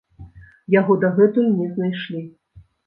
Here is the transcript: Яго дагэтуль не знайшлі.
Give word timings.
Яго 0.79 0.97
дагэтуль 1.03 1.53
не 1.61 1.71
знайшлі. 1.77 2.29